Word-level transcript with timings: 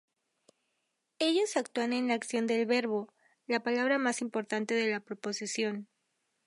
Ellos 1.19 1.57
actúan 1.57 1.93
en 1.93 2.07
la 2.07 2.15
acción 2.15 2.47
del 2.47 2.65
verbo, 2.65 3.13
la 3.45 3.61
palabra 3.61 3.99
más 3.99 4.21
importante 4.23 4.73
de 4.73 4.89
la 4.89 4.99
proposición. 4.99 5.87